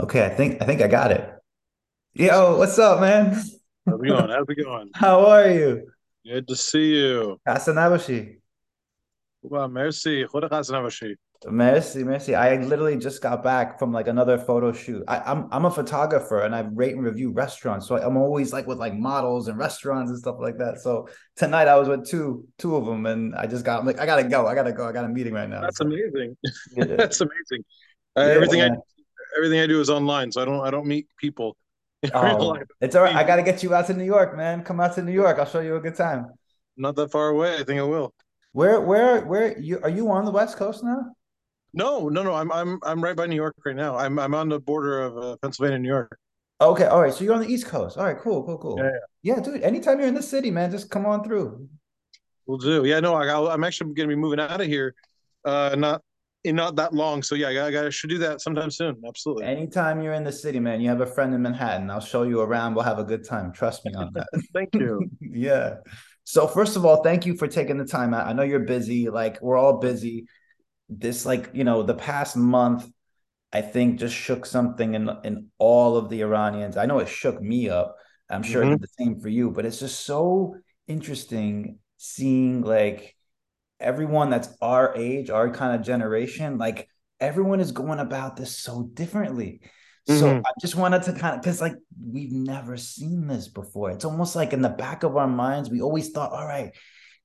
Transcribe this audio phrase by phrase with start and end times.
[0.00, 1.28] Okay, I think I think I got it.
[2.14, 3.34] Yo, what's up, man?
[3.34, 4.30] How's it going?
[4.30, 4.90] How's it going?
[4.94, 5.90] How are you?
[6.24, 7.40] Good to see you.
[7.46, 8.36] Kasanabashi.
[9.42, 10.24] Merci.
[11.50, 12.34] Merci, merci.
[12.34, 15.02] I literally just got back from like another photo shoot.
[15.08, 17.88] I, am I'm, I'm a photographer and I rate and review restaurants.
[17.88, 20.78] So I'm always like with like models and restaurants and stuff like that.
[20.78, 23.98] So tonight I was with two two of them and I just got I'm like
[23.98, 24.46] I gotta go.
[24.46, 24.86] I gotta go.
[24.86, 25.60] I got a meeting right now.
[25.60, 26.36] That's amazing.
[26.76, 27.64] That's amazing.
[28.16, 28.62] Uh, yeah, everything.
[28.62, 28.70] I
[29.36, 31.56] everything I do is online, so I don't I don't meet people
[32.02, 32.62] in real life.
[32.70, 33.16] Oh, it's all right.
[33.16, 34.62] I gotta get you out to New York, man.
[34.62, 35.38] Come out to New York.
[35.38, 36.32] I'll show you a good time.
[36.76, 37.54] Not that far away.
[37.54, 38.14] I think I will.
[38.52, 41.12] Where where where you are you on the West Coast now?
[41.74, 42.34] No, no, no.
[42.34, 43.96] I'm I'm I'm right by New York right now.
[43.96, 46.18] I'm I'm on the border of uh, Pennsylvania and New York.
[46.60, 47.12] Okay, all right.
[47.12, 47.96] So you're on the East Coast.
[47.98, 49.00] All right, cool, cool, Yeah, cool.
[49.22, 49.34] yeah.
[49.36, 49.62] Yeah, dude.
[49.62, 51.68] Anytime you're in the city, man, just come on through.
[52.46, 52.84] We'll do.
[52.84, 53.14] Yeah, no.
[53.14, 54.94] I got, I'm actually going to be moving out of here,
[55.44, 56.02] uh, not
[56.48, 57.22] in not that long.
[57.22, 59.00] So yeah, I I should do that sometime soon.
[59.06, 59.44] Absolutely.
[59.44, 61.90] Anytime you're in the city, man, you have a friend in Manhattan.
[61.90, 62.74] I'll show you around.
[62.74, 63.52] We'll have a good time.
[63.52, 64.28] Trust me on that.
[64.52, 65.10] Thank you.
[65.20, 65.76] Yeah.
[66.24, 68.26] So first of all, thank you for taking the time out.
[68.26, 69.08] I know you're busy.
[69.08, 70.26] Like we're all busy.
[70.90, 72.86] This, like, you know, the past month,
[73.52, 76.76] I think just shook something in in all of the Iranians.
[76.76, 77.96] I know it shook me up.
[78.30, 82.62] I'm sure it hmm did the same for you, but it's just so interesting seeing
[82.62, 83.16] like
[83.80, 86.88] everyone that's our age, our kind of generation, like
[87.20, 89.60] everyone is going about this so differently.
[90.04, 93.90] So hmm I just wanted to kind of because like we've never seen this before.
[93.90, 96.72] It's almost like in the back of our minds, we always thought, all right,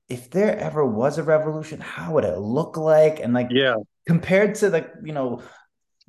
[0.10, 3.20] if there ever was a revolution, how would it look like?
[3.20, 3.76] And like Yeah.
[4.08, 5.42] compared to the, you know,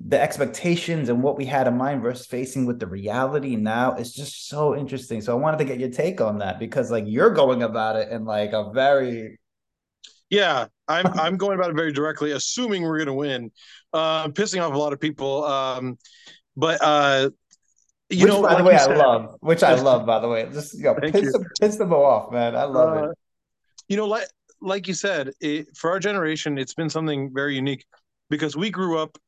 [0.04, 4.12] the expectations and what we had in mind versus facing with the reality now, it's
[4.12, 5.20] just so interesting.
[5.20, 8.08] So I wanted to get your take on that because like you're going about it
[8.10, 9.38] in like a very
[10.30, 13.52] Yeah, I'm I'm going about it very directly, assuming we're going to win.
[13.92, 15.98] Uh, pissing off a lot of people, um,
[16.56, 17.30] but uh,
[18.10, 20.48] you which know, by the way you I love, which I love by the way.
[20.52, 21.32] Just you know, piss you.
[21.32, 22.56] them piss them off, man.
[22.56, 23.06] I love it.
[23.06, 23.12] Uh,
[23.88, 24.28] you know, like
[24.60, 27.84] like you said, it, for our generation, it's been something very unique
[28.30, 29.18] because we grew up,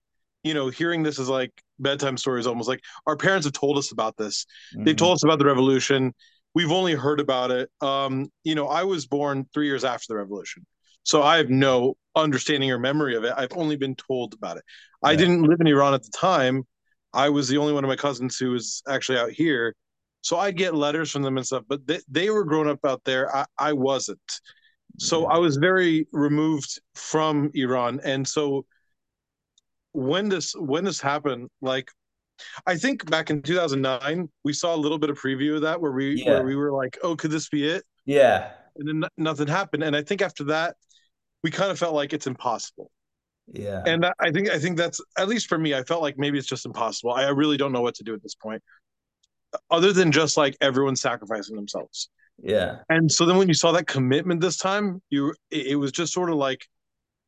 [0.44, 3.92] you know, hearing this as like bedtime stories, almost like our parents have told us
[3.92, 4.46] about this.
[4.84, 6.14] They've hmm told us about the revolution.
[6.54, 7.70] We've only heard about it.
[7.82, 10.66] Um, you know, I was born three years after the revolution,
[11.06, 13.32] so I have no understanding or memory of it.
[13.36, 14.64] I've only been told about it.
[15.02, 16.64] I didn't live in Iran at the time.
[17.12, 19.74] I was the only one of my cousins who was actually out here.
[20.22, 23.02] So I get letters from them and stuff, but they, they were growing up out
[23.04, 23.34] there.
[23.34, 24.18] I, I wasn't
[24.98, 25.36] so Yeah.
[25.36, 28.00] I was very removed from Iran.
[28.04, 28.66] And so
[29.92, 31.90] when this when this happened, like
[32.66, 35.92] I think back in 2009, we saw a little bit of preview of that where
[35.92, 38.50] we where we were like, "Oh, could this be it?" Yeah.
[38.76, 39.82] And then nothing happened.
[39.84, 40.76] And I think after that,
[41.46, 42.90] we kind of felt like it's impossible.
[43.52, 43.82] Yeah.
[43.86, 46.48] And I think I think that's at least for me, I felt like maybe it's
[46.48, 47.12] just impossible.
[47.12, 48.60] I really don't know what to do at this point,
[49.70, 52.08] other than just like everyone sacrificing themselves.
[52.42, 52.78] Yeah.
[52.88, 56.12] And so then when you saw that commitment this time, you it, it was just
[56.12, 56.66] sort of like,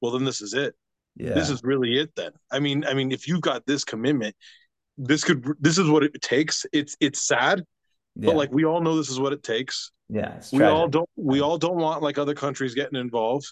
[0.01, 0.75] well, then this is it
[1.17, 1.35] Yeah.
[1.35, 4.35] this is really it then i mean i mean if you've got this commitment
[5.11, 7.63] this could this is what it takes it's it's sad
[8.17, 10.41] but like we all know this is what it takes Yeah.
[10.53, 13.47] We all don't we all don't want like other countries getting involved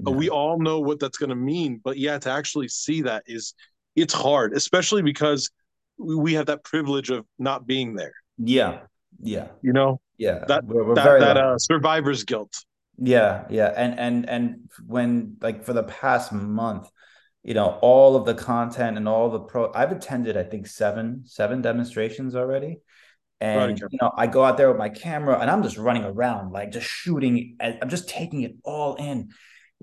[0.00, 3.22] but we all know what that's going to mean but yeah to actually see that
[3.26, 3.54] is
[3.96, 5.50] it's hard especially because
[5.98, 8.80] we have that privilege of not being there Yeah.
[9.20, 9.48] Yeah.
[9.62, 10.44] you know Yeah.
[10.48, 12.54] that We're that very that uh survivor's guilt
[12.96, 13.72] Yeah, yeah.
[13.76, 16.88] And and and when like for the past month,
[17.42, 21.22] you know, all of the content and all the pro I've attended, I think seven,
[21.26, 22.78] seven demonstrations already.
[23.54, 23.86] right And okay.
[23.90, 26.70] you know, I go out there with my camera and I'm just running around, like
[26.70, 27.56] just shooting.
[27.60, 29.30] and I'm just taking it all in.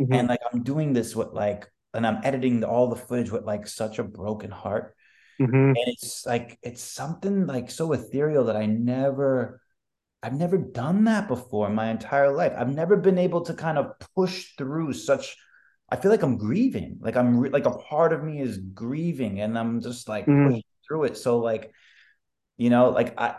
[0.07, 3.45] Hmm And like I'm doing this with like, and I'm editing all the footage with
[3.45, 4.95] like such a broken heart.
[5.39, 9.61] hmm And it's like it's something like so ethereal that I never
[10.23, 12.53] I've never done that before in my entire life.
[12.57, 15.37] I've never been able to kind of push through such.
[15.89, 16.99] I feel like I'm grieving.
[17.01, 20.43] Like I'm re- like a part of me is grieving, and I'm just like hmm
[20.43, 21.17] pushing through it.
[21.17, 21.73] So like
[22.57, 23.35] you know, like I,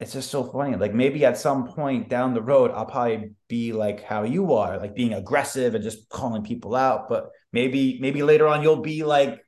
[0.00, 0.76] it's just so funny.
[0.76, 4.78] Like maybe at some point down the road, I'll probably be like how you are,
[4.78, 7.08] like being aggressive and just calling people out.
[7.08, 9.40] But maybe maybe later on you'll be like,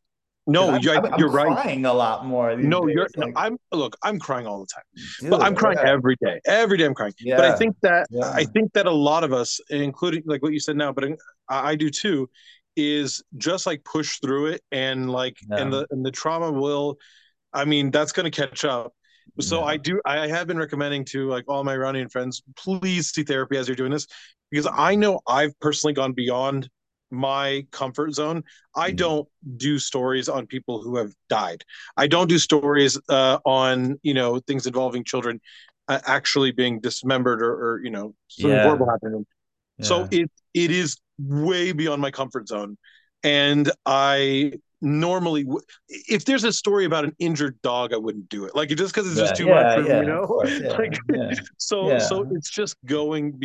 [0.47, 3.13] no I'm, you, I'm you're right crying a lot more no you're days.
[3.19, 6.41] no, i'm look i'm crying all the time but I'm crying yeah, every day.
[6.47, 7.13] Every day I'm crying.
[7.27, 10.61] But I think that I think that a lot of us, including like what you
[10.61, 11.17] said now, but I,
[11.71, 12.29] I do too,
[12.77, 16.99] is just like push through it and like and the and the trauma will.
[17.53, 18.95] I mean, that's going to catch up.
[19.41, 20.01] So I do.
[20.05, 23.77] I have been recommending to like all my Iranian friends, please see therapy as you're
[23.77, 24.07] doing this,
[24.51, 26.69] because I know I've personally gone beyond
[27.11, 28.45] my comfort zone.
[28.75, 28.97] I mm.
[28.97, 31.65] don't do stories on people who have died.
[31.97, 35.41] I don't do stories uh, on you know things involving children
[35.89, 38.65] uh, actually being dismembered or, or you know something yeah.
[38.65, 39.27] horrible happening.
[39.79, 39.85] Yeah.
[39.85, 42.79] So it it is way beyond my comfort zone,
[43.23, 45.47] and I normally
[45.89, 48.55] if there's a story about an injured dog i wouldn't do it.
[48.55, 50.43] Like just because it's yeah, just too yeah, much yeah, you know?
[50.45, 53.39] yeah, like, so so it's just going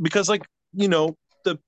[0.00, 1.58] because like you know the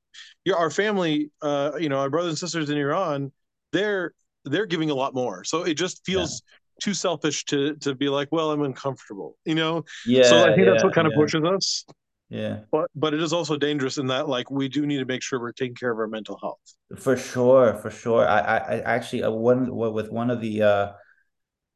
[0.44, 3.30] your our family uh you know our brothers and sisters in iran
[3.72, 4.12] they're
[4.44, 5.44] they're giving a lot more.
[5.44, 6.42] So it just feels
[6.80, 9.84] too selfish to to be like well i'm uncomfortable you know?
[10.04, 11.84] Yeah so i think that's what kind of pushes us
[12.32, 12.60] yeah.
[12.70, 15.38] But but it is also dangerous in that like we do need to make sure
[15.38, 16.60] we're taking care of our mental health.
[16.96, 18.26] For sure, for sure.
[18.26, 20.92] I I, I actually uh, one with one of the uh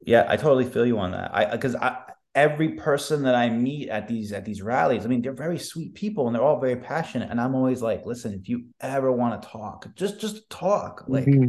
[0.01, 1.35] yeah, I totally feel you on that.
[1.35, 1.99] I because I
[2.35, 5.95] every person that I meet at these at these rallies, I mean, they're very sweet
[5.95, 7.31] people and they're all very passionate.
[7.31, 11.05] And I'm always like, listen, if you ever want to talk, just just talk.
[11.07, 11.49] Like, mm-hmm.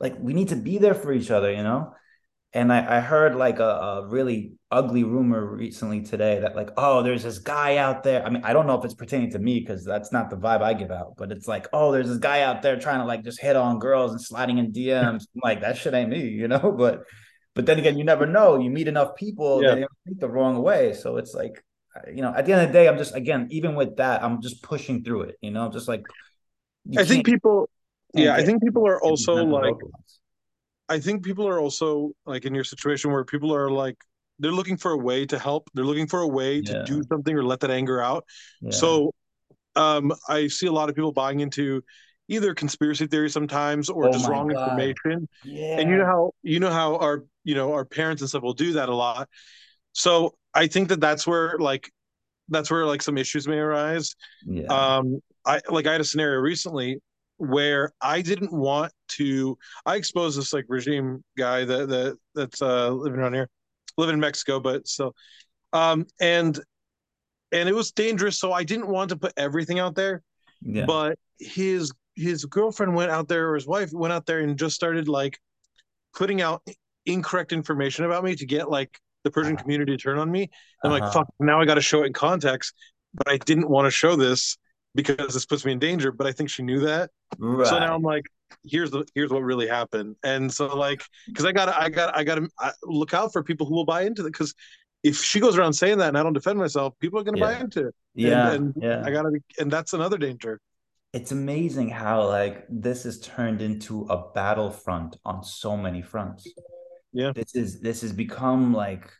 [0.00, 1.94] like we need to be there for each other, you know
[2.52, 7.02] and I, I heard like a, a, really ugly rumor recently today that like oh
[7.02, 8.24] there's this guy out there.
[8.24, 10.62] I mean i don't know if it's pertaining to me because that's not the vibe
[10.62, 13.24] i give out but it's like oh there's this guy out there trying to like
[13.24, 16.74] just hit on girls and sliding in dms like that shit ain't me you know?
[16.80, 17.02] But
[17.54, 18.58] but then again you never know.
[18.58, 19.74] You meet enough people yeah.
[19.74, 20.92] they think the wrong way.
[20.92, 21.62] So it's like
[22.14, 24.40] you know at the end of the day i'm just again even with that i'm
[24.40, 25.66] just pushing through it you know?
[25.66, 26.04] I'm just like
[26.96, 27.68] i think people
[28.14, 29.74] yeah i think people are also like
[30.90, 33.96] I think people are also like in your situation where people are like
[34.40, 35.70] they're looking for a way to help.
[35.74, 36.72] They're looking for a way yeah.
[36.72, 38.24] to do something or let that anger out.
[38.60, 38.70] Yeah.
[38.70, 39.14] So
[39.76, 41.82] um, I see a lot of people buying into
[42.28, 44.62] either conspiracy theory sometimes or oh just wrong God.
[44.62, 45.28] information.
[45.44, 45.78] Yeah.
[45.78, 48.54] And you know how you know how our you know our parents and stuff will
[48.54, 49.28] do that a lot.
[49.92, 51.90] So I think that that's where like
[52.48, 54.14] that's where like some issues may arise.
[54.44, 54.66] Yeah.
[54.66, 57.00] Um, I like I had a scenario recently
[57.38, 59.56] where I didn't want to.
[59.86, 63.48] I exposed this like regime guy that that that's uh, living around here,
[63.96, 65.14] living in Mexico, but so,
[65.72, 66.58] um, and
[67.52, 68.38] and it was dangerous.
[68.38, 70.22] So I didn't want to put everything out there.
[70.62, 70.84] Yeah.
[70.86, 74.74] But his his girlfriend went out there, or his wife went out there and just
[74.74, 75.38] started like
[76.14, 76.62] putting out
[77.06, 79.62] incorrect information about me to get like the Persian uh-huh.
[79.62, 80.50] community to turn on me.
[80.84, 81.00] I'm uh-huh.
[81.00, 82.74] like, fuck, now I got to show it in context.
[83.14, 84.56] But I didn't want to show this
[84.94, 86.12] because this puts me in danger.
[86.12, 87.10] But I think she knew that.
[87.38, 87.66] Right.
[87.66, 88.24] So now I'm like,
[88.64, 90.16] here's the here's what really happened.
[90.22, 92.48] And so like, because I gotta I gotta I got to
[92.84, 94.32] look out for people who will buy into it.
[94.32, 94.54] Because
[95.02, 97.44] if she goes around saying that and I don't defend myself, people are to yeah.
[97.44, 97.94] buy into it.
[98.14, 99.02] Yeah, and, and yeah.
[99.04, 100.60] I gotta be, and that's another danger.
[101.12, 106.46] It's amazing how like this has turned into a battlefront on so many fronts.
[107.12, 109.10] Yeah, this is this has become like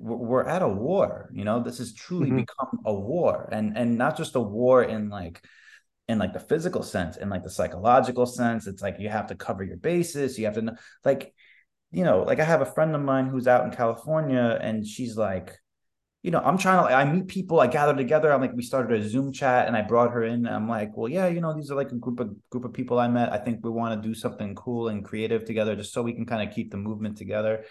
[0.00, 2.38] we're at a war you know this has truly mm-hmm.
[2.38, 5.42] become a war and and not just a war in like
[6.08, 9.34] in like the physical sense in like the psychological sense it's like you have to
[9.34, 11.34] cover your bases you have to know like
[11.92, 15.16] you know like i have a friend of mine who's out in california and she's
[15.16, 15.58] like
[16.22, 18.62] you know i'm trying to like i meet people i gather together i'm like we
[18.62, 21.54] started a zoom chat and i brought her in i'm like well yeah you know
[21.54, 23.32] these are like a group of group of people i met.
[23.32, 26.26] I think we want to do something cool and creative together just so we can
[26.26, 27.64] kind of keep the movement together.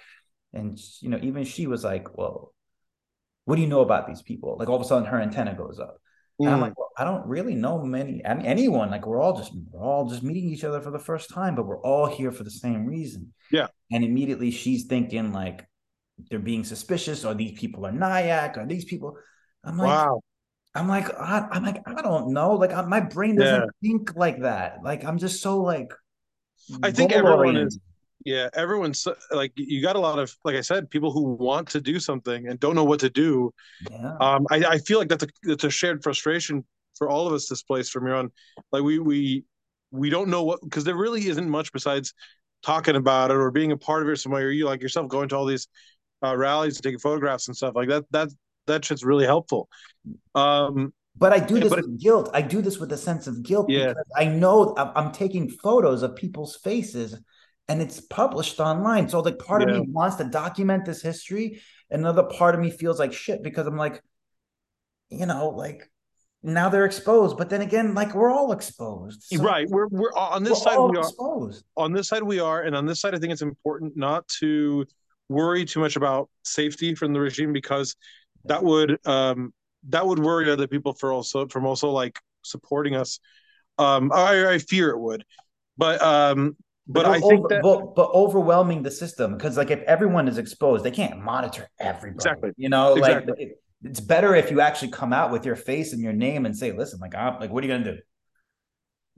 [0.54, 2.54] And you know even she was like well
[3.46, 4.56] what do you know about these people?
[4.58, 6.00] Like all of a sudden her antenna goes up
[6.42, 6.46] mm.
[6.46, 6.64] and i'm mm.
[6.64, 9.84] like well, i don't really know many I mean, anyone like we're all just we're
[9.84, 12.52] all just meeting each other for the first time but we're all here for the
[12.52, 15.66] same reason yeah and immediately she's thinking like
[16.30, 19.18] they're being suspicious or these people are nyack or these people
[19.64, 20.22] i'm like wow
[20.76, 22.54] I'm like, I, am like, I don't know.
[22.54, 23.90] Like, I, my brain doesn't yeah.
[23.90, 24.80] think like that.
[24.84, 25.94] Like, I'm just so like.
[26.82, 27.78] I think everyone is
[28.26, 31.82] yeah everyone's like you got a lot of like i said people who want to
[31.82, 33.54] do something and don't know what to do
[33.90, 34.16] yeah.
[34.20, 36.64] um I, I feel like that's a that's a shared frustration
[36.98, 38.32] for all of us displaced from your own
[38.72, 39.44] like we we
[39.92, 42.14] we don't know what because there really isn't much besides
[42.64, 45.30] talking about it or being a part of it somewhere or you like yourself going
[45.30, 45.68] to all these
[46.24, 48.30] uh, rallies and taking photographs and stuff like that that
[48.68, 49.68] that shit's really helpful
[50.36, 52.30] um but I do this with it, guilt.
[52.34, 53.90] I do this with a sense of guilt yeah.
[53.90, 57.16] because I know I'm taking photos of people's faces
[57.68, 59.08] and it's published online.
[59.10, 59.76] So like part yeah.
[59.76, 61.62] of me wants to document this history.
[61.90, 64.02] Another part of me feels like shit because I'm like,
[65.10, 65.90] you know, like
[66.42, 67.38] now they're exposed.
[67.38, 69.24] But then again, like we're all exposed.
[69.24, 69.68] So right.
[69.70, 71.66] We're we're on this we're side we are exposed.
[71.78, 74.86] On this side we are, and on this side I think it's important not to
[75.30, 77.96] worry too much about safety from the regime because
[78.46, 79.54] that would um
[79.90, 83.20] that would worry other people for also from also like supporting us.
[83.78, 85.24] Um I, I fear it would.
[85.78, 89.82] But um but, but I think that but, but, overwhelming the system because like if
[89.84, 92.16] everyone is exposed, they can't monitor everybody.
[92.16, 92.52] Exactly.
[92.58, 93.32] You know, exactly.
[93.32, 96.46] like it, it's better if you actually come out with your face and your name
[96.46, 98.00] and say, "Listen, like, I'm like, what are you gonna do?"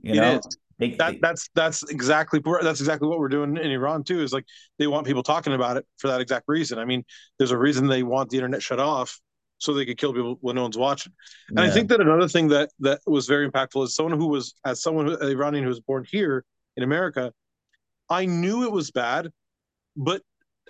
[0.00, 0.40] You know,
[0.78, 4.22] They, that they- that's that's exactly that's exactly what we're doing in Iran too.
[4.22, 4.44] Is like
[4.78, 6.78] they want people talking about it for that exact reason.
[6.78, 7.04] I mean,
[7.38, 9.20] there's a reason they want the internet shut off
[9.58, 11.12] so they could kill people when no one's watching.
[11.48, 14.54] And I think that another thing that that was very impactful is someone who was
[14.64, 16.44] as someone who, an Iranian who was born here
[16.76, 17.32] in America.
[18.08, 19.30] I knew it was bad,
[19.96, 20.22] but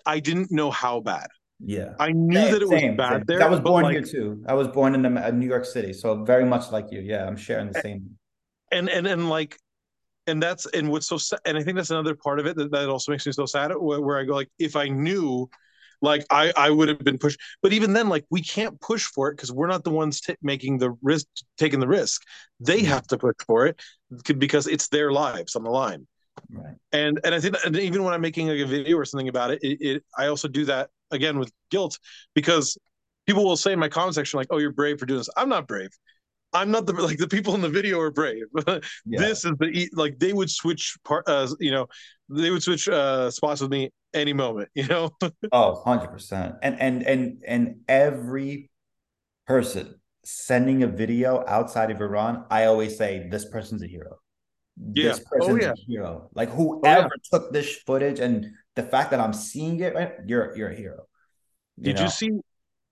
[0.04, 1.28] I didn't know how bad.
[1.60, 1.94] yeah.
[1.98, 3.24] I knew Same, that it was same, bad same.
[3.26, 3.42] there.
[3.42, 4.42] I was born like, here too.
[4.48, 7.00] I was born in the, uh, New York City, so very much like you.
[7.00, 8.18] Yeah, I'm sharing the same.
[8.72, 9.58] and and and like
[10.26, 12.70] and that's and what's so sad and i think that's another part of it that,
[12.72, 15.48] that also makes me so sad where, where i go like if i knew
[16.02, 19.28] like i i would have been pushed but even then like we can't push for
[19.28, 21.26] it because we're not the ones t- making the risk
[21.58, 22.22] taking the risk
[22.60, 23.80] they have to push for it
[24.38, 26.06] because it's their lives on the line
[26.50, 26.74] Right.
[26.92, 29.50] and and i think and even when i'm making like a video or something about
[29.50, 31.98] it, it, it i also do that again with guilt
[32.34, 32.78] because
[33.26, 35.48] people will say in my comment section like oh you're brave for doing this i'm
[35.48, 35.90] not brave
[36.52, 38.80] i'm not the like the people in the video are brave Yeah.
[39.06, 41.86] this is the e- like they would switch part uh you know
[42.28, 45.10] they would switch uh spots with me any moment you know
[45.52, 46.56] Oh, 100%.
[46.62, 48.70] And and and and every
[49.46, 54.18] person sending a video outside of Iran, I always say this person's a hero.
[54.76, 55.10] Yeah.
[55.10, 55.72] This Oh, yeah.
[55.72, 56.30] a hero.
[56.34, 57.30] Like whoever yeah.
[57.30, 61.06] took this footage and the fact that I'm seeing it, right, you're you're a hero.
[61.80, 62.02] did know?
[62.02, 62.30] you see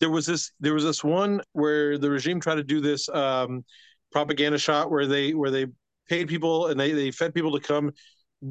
[0.01, 3.65] there was this there was this one where the regime tried to do this um
[4.13, 5.67] propaganda shot where they where they
[6.09, 7.91] paid people and they they fed people to come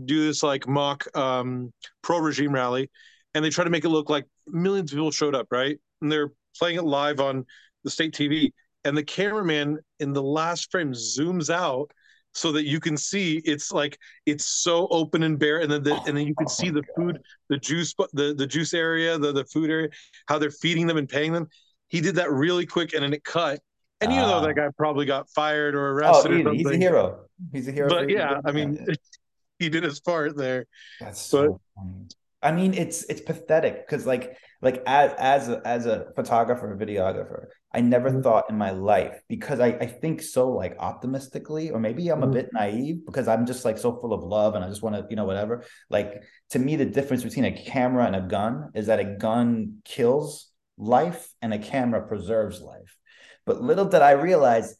[0.05, 1.71] do this like mock um
[2.01, 2.89] pro regime rally
[3.33, 6.11] and they try to make it look like millions of people showed up right and
[6.11, 7.45] they're playing it live on
[7.83, 8.51] the state tv
[8.83, 11.91] and the cameraman in the last frame zooms out
[12.33, 15.91] so that you can see it's like it's so open and bare and then the,
[16.07, 19.31] and then you can Oh see the food the juice the the juice area the
[19.31, 19.89] the food area
[20.27, 21.47] how they're feeding them and paying them
[21.87, 23.59] he did that really quick and then it cut
[24.01, 24.45] and you know Ah.
[24.47, 27.25] that guy probably got fired or Oh, arrested or something he's a hero.
[27.51, 27.89] He's a hero.
[27.89, 28.85] but yeah i mean
[29.59, 30.65] he did his part there
[30.99, 32.07] That's so funny.
[32.43, 37.47] I mean, it's it's pathetic because like like as as a, as a photographer, videographer,
[37.73, 38.23] I never Mhm.
[38.23, 42.27] thought in my life because I I think so like optimistically, or maybe I'm a
[42.27, 42.33] Mhm.
[42.33, 45.05] bit naive because I'm just like so full of love and I just want to
[45.09, 45.63] you know whatever.
[45.89, 49.81] Like to me, the difference between a camera and a gun is that a gun
[49.85, 52.97] kills life and a camera preserves life.
[53.45, 54.75] But little did I realize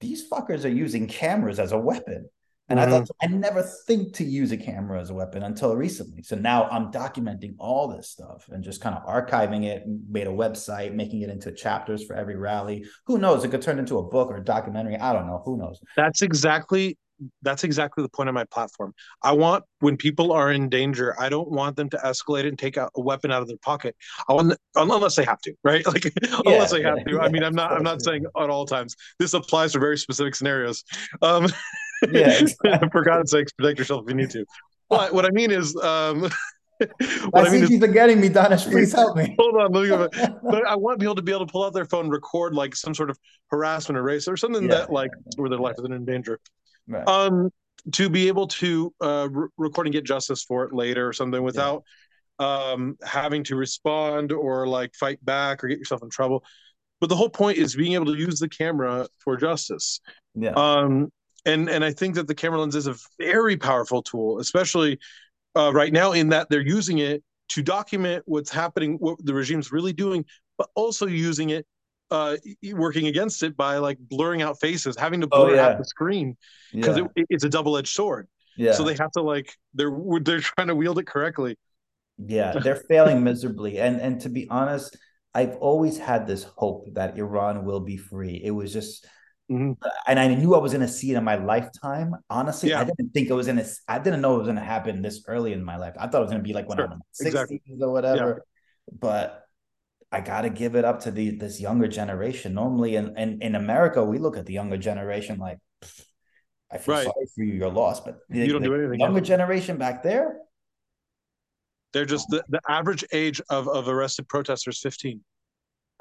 [0.00, 2.28] these fuckers are using cameras as a weapon.
[2.68, 6.22] And I thought I never think to use a camera as a weapon until recently.
[6.22, 10.30] So now I'm documenting all this stuff and just kind of archiving it, made a
[10.30, 12.84] website, making it into chapters for every rally.
[13.06, 13.44] Who knows?
[13.44, 14.96] It could turn into a book or a documentary.
[14.96, 15.42] I don't know.
[15.44, 15.80] Who knows?
[15.96, 16.96] that's exactly
[17.42, 18.92] that's exactly the point of my platform
[19.22, 22.76] i want when people are in danger i don't want them to escalate and take
[22.76, 23.94] a weapon out of their pocket
[24.28, 26.12] i want unless they have to right like
[26.44, 28.96] unless they have yeah, to i mean i'm not i'm not saying at all times
[29.20, 30.82] this applies to very specific scenarios
[31.20, 31.46] um
[32.10, 32.88] Yeah, exactly.
[32.90, 34.44] for god's sakes protect yourself if you need to
[34.88, 36.28] but what i mean is um
[36.82, 36.86] I
[37.30, 38.68] what i see mean is she's forgetting me, Danesh.
[38.68, 39.36] Please help me.
[39.38, 40.32] hold on let me go back.
[40.42, 42.92] but I want people to be able to pull out their phone, record like some
[42.92, 43.16] sort of
[43.52, 46.40] harassment or race or something Yeah, that like yeah, where their life isn't in danger.
[46.88, 47.06] Right.
[47.06, 47.50] Um,
[47.92, 51.42] to be able to uh, re- record and get justice for it later or something
[51.42, 51.84] without
[52.40, 56.42] um having to respond or like fight back or get yourself in trouble.
[57.00, 60.00] But the whole point is being able to use the camera for justice.
[60.34, 60.50] yeah.
[60.52, 61.12] Um,
[61.44, 64.98] and and I think that the camera lens is a very powerful tool, especially
[65.56, 69.72] uh, right now, in that they're using it to document what's happening, what the regime's
[69.72, 70.24] really doing,
[70.56, 71.66] but also using it,
[72.10, 72.36] uh,
[72.72, 75.66] working against it by like blurring out faces, having to Oh, blur yeah.
[75.66, 76.36] out the screen
[76.72, 77.04] because yeah.
[77.16, 78.28] it, it's a double-edged sword.
[78.56, 78.72] yeah.
[78.72, 79.90] So they have to like they're
[80.22, 81.56] they're trying to wield it correctly.
[82.18, 83.78] Yeah, they're failing miserably.
[83.80, 84.96] And and to be honest,
[85.34, 88.40] I've always had this hope that Iran will be free.
[88.44, 89.06] It was just
[89.52, 89.76] Mhm.
[90.06, 92.14] and I knew I was gonna see it in my lifetime.
[92.30, 92.80] Honestly, Yeah.
[92.80, 95.52] I didn't think it was gonna I didn't know it was gonna happen this early
[95.52, 95.94] in my life.
[95.98, 97.62] I thought it was gonna be like when Sure, I'm in my 60s exactly.
[97.80, 98.44] or whatever.
[98.90, 99.46] But
[100.10, 102.54] I gotta give it up to the this younger generation.
[102.54, 105.58] Normally in, in, in America, we look at the younger generation like
[106.70, 107.04] I feel Right.
[107.04, 108.04] sorry for you, you're lost.
[108.04, 109.06] But the, You don't do anything, yeah.
[109.06, 110.38] younger generation back there,
[111.92, 115.22] They're just the, the average age of of arrested protesters 15.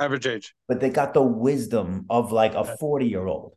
[0.02, 0.56] Average age.
[0.68, 3.54] but they got the wisdom of like a 40 year old.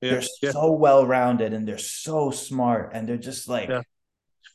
[0.00, 0.12] Yeah.
[0.12, 0.50] they're yeah.
[0.50, 3.82] so well rounded and they're so smart and they're just like Yeah.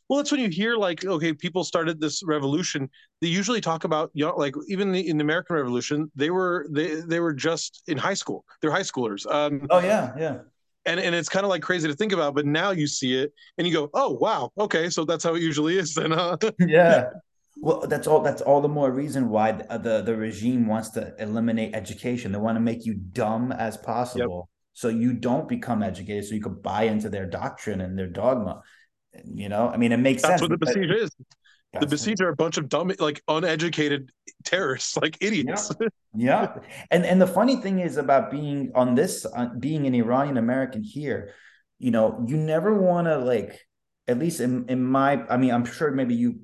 [0.10, 2.90] Well, that's when you hear like, okay, people started this revolution.
[3.20, 7.02] They usually talk about young, like even the, in the American Revolution, they were they
[7.02, 8.46] they were just in high school.
[8.62, 9.30] They're high schoolers.
[9.30, 10.38] Um, oh yeah yeah
[10.88, 13.34] and and it's kind of like crazy to think about, but now you see it
[13.58, 15.94] and you go, oh wow, okay, so that's how it usually is.
[15.94, 17.10] Then, uh, yeah
[17.62, 21.14] well that's all that's all the more reason why the, the the regime wants to
[21.20, 26.26] eliminate education they want to make you dumb as possible so you don't become educated,
[26.26, 28.62] so you could buy into their doctrine and their dogma.
[29.26, 30.42] You know, I mean, it makes That's sense.
[30.48, 31.10] what the Basij is.
[31.74, 34.12] The That's- Basij are a bunch of dumb, like uneducated
[34.46, 35.72] terrorists, like idiots.
[36.14, 36.54] yeah
[36.92, 40.82] and and the funny thing is about being on this uh, being an iranian american
[40.82, 41.34] here
[41.80, 43.60] you know you never want to like
[44.08, 46.40] at least in in my i mean i'm sure maybe you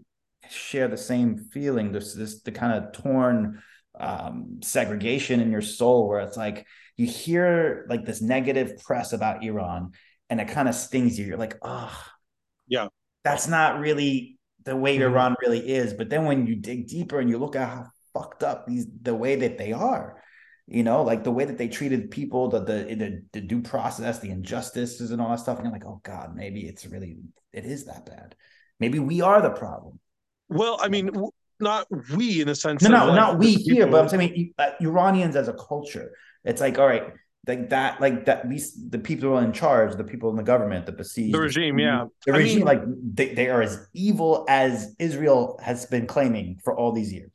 [0.50, 3.62] share the same feeling this this the kind of torn
[4.00, 6.66] um segregation in your soul where it's like
[6.98, 9.92] you hear like this negative press about iran
[10.30, 11.26] and it kind of stings you.
[11.26, 11.96] You're like oh
[12.68, 12.88] Yeah.
[13.24, 15.02] that's not really the way Mhm.
[15.04, 15.94] iran really is.
[15.94, 19.16] But then when you dig deeper and you look at how fucked up these the
[19.16, 20.22] way that they are
[20.68, 24.20] you know like the way that they treated people the the the, the due process
[24.20, 27.18] the injustices and all that stuff and you're like oh god maybe it's really
[27.52, 28.36] it is that bad.
[28.80, 30.00] Maybe we are the problem
[30.50, 31.10] Well, I mean,
[31.60, 32.82] not we in a sense.
[32.82, 36.12] no no like, not we here but i'm saying uh, iranians as a culture
[36.44, 37.14] it's like all right
[37.48, 40.44] like that like that Least the people who are in charge the people in the
[40.44, 42.06] government the besieged The regime, yeah.
[42.26, 42.82] the I regime mean- like
[43.14, 47.32] they, they are as evil as israel has been claiming for all these years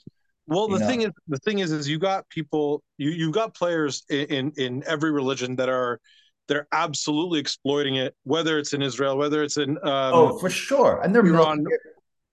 [0.46, 0.88] Well, you the know?
[0.90, 4.44] thing is, the thing is, is you got people, you you got players in, in
[4.64, 6.00] in every religion that are
[6.48, 8.10] they're absolutely exploiting it.
[8.34, 11.64] Whether it's in Israel, whether it's in um, oh for sure and they're Iran,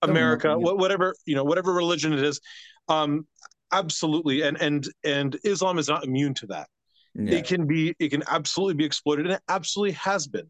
[0.10, 2.40] America, whatever you know, whatever religion it is,
[2.88, 3.28] um,
[3.72, 4.42] absolutely.
[4.42, 6.68] And and and Islam is not immune to that.
[7.16, 7.36] Yeah.
[7.36, 10.50] It can be, it can absolutely be exploited, and it absolutely has been.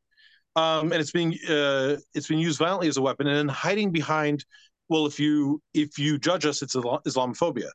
[0.56, 3.92] Um, and it's being uh, it's been used violently as a weapon, and then hiding
[3.92, 4.46] behind.
[4.88, 7.70] Well, if you if you judge us, it's Islamophobia,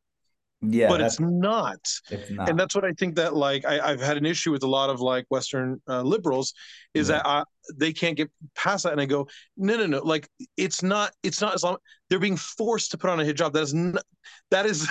[0.63, 1.81] yeah but it's not.
[2.11, 4.63] it's not and that's what I think that like I, I've had an issue with
[4.63, 6.53] a lot of like Western uh, liberals
[6.95, 7.17] is Yeah.
[7.17, 7.45] that uh,
[7.77, 9.27] they can't get past that, and I go,
[9.57, 11.77] no, no, no, like it's not, it's not Islam.
[12.09, 13.53] They're being forced to put on a hijab.
[13.53, 13.97] That is, n-
[14.51, 14.89] that is,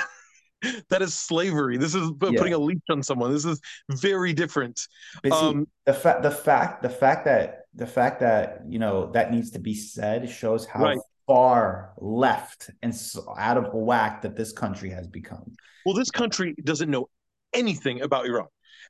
[0.90, 1.78] that is slavery.
[1.78, 2.38] This is pu- Yeah.
[2.40, 3.32] putting a leash on someone.
[3.34, 3.60] This is
[3.92, 4.80] very different.
[5.24, 9.32] See, Um, the fact the fact the fact that the fact that you know that
[9.32, 11.00] needs to be said shows how Right.
[11.30, 15.46] Far left and so out of whack that this country has become.
[15.86, 17.10] Well, this country doesn't know
[17.54, 18.48] anything about Iran.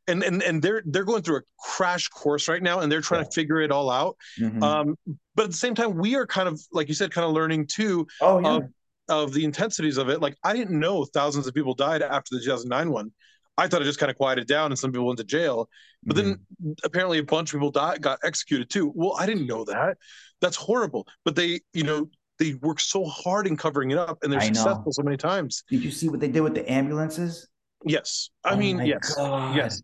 [0.08, 3.26] And, and and they're they're going through a crash course right now, and they're trying
[3.26, 4.16] to figure it all out.
[4.40, 4.64] Mhm.
[4.64, 4.96] Um,
[5.36, 7.68] but at the same time, we are kind of like you said, kind of learning
[7.68, 8.64] too oh yeah, of
[9.10, 10.22] of the intensities of it.
[10.22, 13.12] Like I didn't know thousands of people died after the 2009 one.
[13.58, 15.68] I thought it just kind of quieted down and some people went to jail.
[16.06, 16.72] But then Mm-hmm.
[16.86, 18.92] apparently a bunch of people died, got executed too.
[18.96, 19.98] Well, I didn't know that.
[20.42, 21.08] That's horrible.
[21.26, 22.10] But they, you know,
[22.40, 24.54] they work so hard in covering it up, and they're I know.
[24.54, 25.64] successful so many times.
[25.70, 27.48] did you see what they did with the ambulances?
[27.86, 29.56] Yes, I Oh mean, yes, God.
[29.56, 29.82] yes.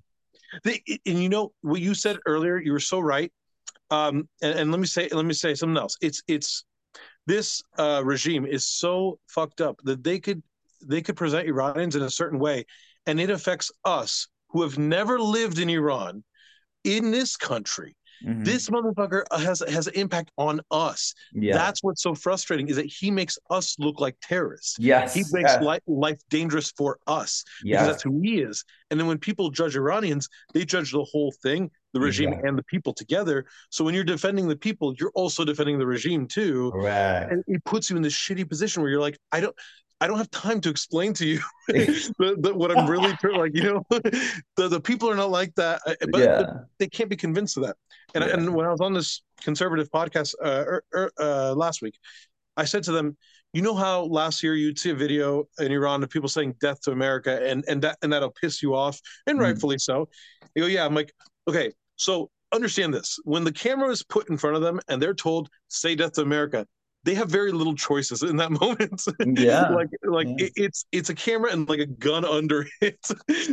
[0.63, 3.32] They, and you know what you said earlier, you were so right.
[3.91, 5.98] Um, and, and let me say, let me say something else.
[6.02, 6.65] It's it's
[7.28, 10.41] this uh, regime is so fucked up that they could
[10.88, 12.65] they could present Iranians in a certain way,
[13.06, 16.24] and it affects us who have never lived in Iran,
[16.84, 17.96] in this country.
[18.23, 18.45] Mhm.
[18.45, 21.13] This motherfucker has has an impact on us.
[21.34, 24.78] yeah, That's what's so frustrating is that he makes us look like terrorists.
[24.80, 28.63] yes, He makes yes, life, life dangerous for us because that's who he is.
[28.91, 32.49] And then when people judge Iranians, they judge the whole thing, the regime Exactly.
[32.49, 33.45] and the people together.
[33.69, 36.71] So when you're defending the people, you're also defending the regime too.
[36.71, 37.32] correct.
[37.32, 39.56] And it puts you in this shitty position where you're like, I don't.
[40.06, 43.56] I don't have time to explain to you the, the, what I'm really like.
[43.56, 46.46] You know, the the people are not like that, uh, but, yeah,
[46.78, 47.76] they can't be convinced of that.
[48.13, 48.34] And Yeah.
[48.34, 51.98] and when I was on this conservative podcast uh, er, er, uh, last week,
[52.56, 53.18] I said to them,
[53.52, 56.82] you know how last year you'd see a video in Iran of people saying "Death
[56.82, 59.44] to America" and and that and that'll piss you off, and Mhm.
[59.44, 60.08] rightfully so.
[60.54, 60.86] They go, yeah.
[60.86, 61.12] I'm like,
[61.48, 65.15] okay, so understand this: when the camera is put in front of them and they're
[65.15, 66.68] told "Say Death to America,"
[67.06, 69.02] they have very little choices in that moment.
[69.39, 69.70] Yeah.
[69.70, 70.46] like like Yeah.
[70.48, 73.00] it, it's it's a camera and like a gun under it.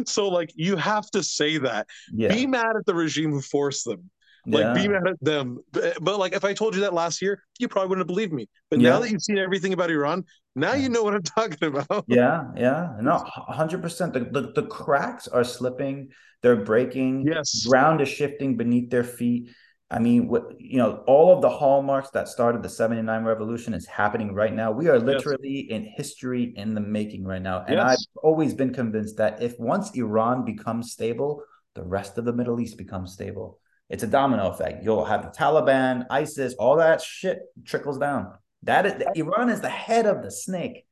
[0.08, 1.86] so like you have to say that.
[2.12, 4.10] yeah, Be mad at the regime who forced them.
[4.44, 4.74] Like yeah.
[4.82, 5.58] be mad at them.
[5.70, 8.32] But, but like if I told you that last year, you probably wouldn't have believed
[8.32, 8.48] me.
[8.70, 8.90] But Yeah.
[8.90, 10.24] now that you've seen everything about Iran,
[10.56, 12.04] now you know what I'm talking about.
[12.08, 14.14] Yeah, yeah, no, hundred percent.
[14.14, 16.08] The, the the cracks are slipping,
[16.42, 17.24] they're breaking.
[17.26, 17.64] Yes.
[17.66, 19.50] ground is shifting beneath their feet.
[19.92, 23.86] I mean, what you know, all of the hallmarks that started the '79 revolution is
[23.86, 24.72] happening right now.
[24.72, 27.84] We are literally in history in the making right now, and Yes.
[27.90, 31.42] I've always been convinced that if once Iran becomes stable,
[31.74, 33.58] the rest of the Middle East becomes stable.
[33.90, 34.82] It's a domino effect.
[34.82, 38.32] You'll have the Taliban, ISIS, all that shit trickles down.
[38.62, 40.86] That is Iran is the head of the snake.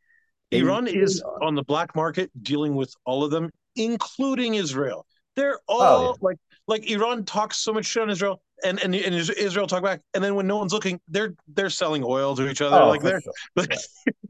[0.50, 5.06] Iran is on the black market dealing with all of them, including Israel.
[5.36, 6.12] They're all Oh, yeah.
[6.20, 6.36] like
[6.66, 10.01] like Iran talks so much shit on Israel and, and and Israel talk back.
[10.14, 12.77] And then when no one's looking, they're they're selling oil to each other.
[12.77, 13.33] Oh, like they're sure.
[13.57, 13.75] like,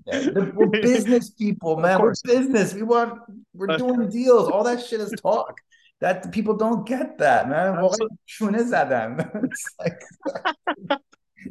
[0.07, 2.01] Yeah, we're business people, man.
[2.01, 2.75] We're business.
[2.75, 3.21] We want
[3.55, 4.49] we're doing deals.
[4.49, 5.57] All that shit is talk.
[6.01, 7.79] That people don't get that, man.
[7.85, 9.31] Is that then?
[9.45, 10.03] it's like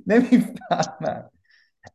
[0.05, 1.23] maybe not, man.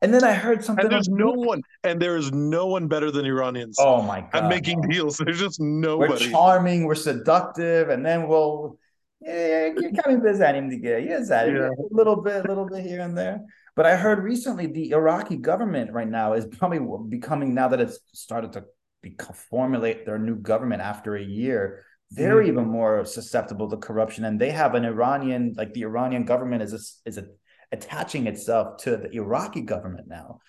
[0.03, 0.85] And then I heard something.
[0.85, 3.77] And there's no one, and there is no one better than Iranians.
[3.79, 4.31] Oh my god!
[4.35, 5.19] I'm making deals.
[5.19, 6.27] There's just nobody.
[6.27, 6.85] We're charming.
[6.85, 8.79] We're seductive, and then we'll.
[9.21, 11.05] Yeah, you're coming bezanim to get.
[11.05, 11.45] Yes, yeah.
[11.45, 13.41] a little bit, a little bit here and there.
[13.77, 17.99] But I heard recently the Iraqi government right now is probably becoming now that it's
[18.13, 18.65] started to
[19.03, 21.85] become, formulate their new government after a year.
[22.11, 22.49] They're mm-hmm.
[22.49, 26.73] even more susceptible to corruption, and they have an Iranian like the Iranian government is
[26.73, 27.27] a, is a
[27.73, 30.41] attaching itself to the Iraqi government now.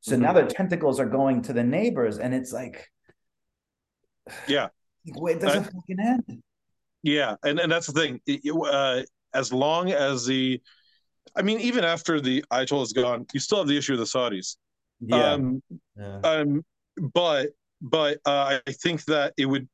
[0.00, 0.22] So mm-hmm.
[0.22, 2.88] now their tentacles are going to the neighbors, and it's like,
[4.46, 4.68] yeah,
[5.04, 6.42] it doesn't I, fucking end.
[7.02, 8.20] Yeah, and and that's the thing.
[8.52, 9.02] Uh,
[9.34, 10.60] as long as the,
[11.36, 14.04] I mean, even after the Ayatollah is gone, you still have the issue of the
[14.04, 14.56] Saudis.
[15.00, 15.32] Yeah.
[15.32, 15.62] Um,
[15.96, 16.20] yeah.
[16.24, 16.64] um
[17.12, 19.68] but but uh, I think that it would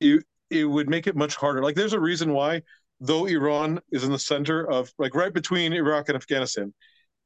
[0.00, 1.62] it, it would make it much harder.
[1.62, 2.62] Like, there's a reason why
[3.00, 6.74] though Iran is in the center of like right between Iraq and Afghanistan,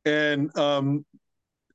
[0.04, 1.04] and um,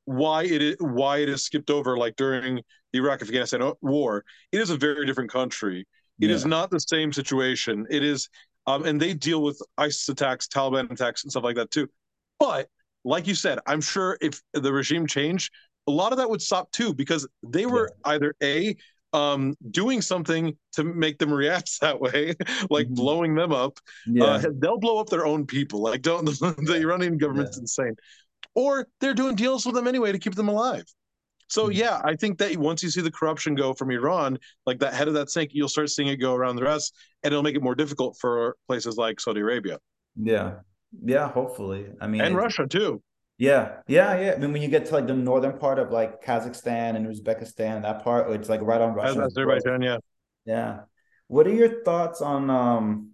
[0.06, 2.62] why it is, why it is skipped over like during
[2.94, 5.86] the Iraq Afghanistan war, it is a very different country.
[6.20, 6.36] It yeah.
[6.36, 7.86] is not the same situation.
[7.90, 8.30] It is,
[8.68, 11.88] um, and they deal with ISIS attacks, Taliban attacks, and stuff like that too.
[12.40, 12.68] But
[13.04, 15.52] like you said, I'm sure if the regime changed,
[15.88, 18.12] a lot of that would stop too because they were yeah.
[18.12, 18.76] either a
[19.12, 22.36] um, doing something to make them react that way,
[22.70, 22.94] like mm-hmm.
[22.94, 23.78] blowing them up.
[24.08, 24.24] Uh, yeah.
[24.26, 25.82] Uh, they'll blow up their own people.
[25.82, 27.62] Like, don't the Iranian government's yeah.
[27.62, 27.96] insane,
[28.56, 30.86] or they're doing deals with them anyway to keep them alive.
[31.50, 31.74] So mm-hmm.
[31.74, 35.08] yeah, I think that once you see the corruption go from Iran, like that head
[35.08, 37.64] of that snake, you'll start seeing it go around the rest, and it'll make it
[37.64, 39.80] more difficult for places like Saudi Arabia.
[40.16, 40.60] Yeah,
[41.04, 41.88] yeah, hopefully.
[42.00, 43.02] I mean, and Russia too.
[43.38, 44.34] Yeah, yeah, yeah.
[44.34, 47.84] I mean, when you get to like the northern part of like Kazakhstan and Uzbekistan,
[47.84, 49.22] that part, it's like right on Russia.
[49.22, 49.98] Azerbaijan, yeah.
[50.46, 50.82] Yeah.
[51.28, 53.12] What are your thoughts on um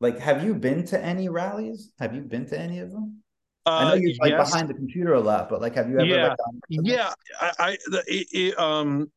[0.00, 1.90] like have you been to any rallies?
[1.98, 3.23] Have you been to any of them?
[3.66, 4.50] Uh, I know you're like yes.
[4.50, 7.12] behind the computer a lot, but like have you ever yeah, like, yeah.
[7.40, 9.10] I, I it, it, um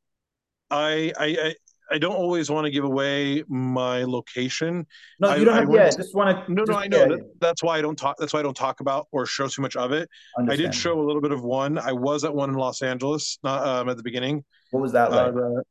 [0.72, 1.56] I I
[1.90, 4.86] I don't always want to give away my location.
[5.20, 5.70] No, you don't I, have.
[5.70, 6.54] I yeah, just want to.
[6.54, 7.06] No, no, I know.
[7.10, 7.16] Yeah.
[7.40, 8.18] That's why I don't talk.
[8.20, 10.10] That's why I don't talk about or show too much of it.
[10.38, 11.78] I did show a little bit of one.
[11.78, 14.44] I was at one in Los Angeles not, um, at the beginning.
[14.72, 15.34] What was that like?
[15.34, 15.62] Uh,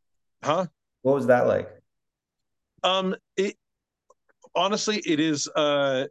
[0.43, 0.67] huh?
[1.03, 1.69] What was that like?
[2.83, 3.57] Um, it
[4.55, 5.49] honestly, it is.
[5.55, 6.07] Uh,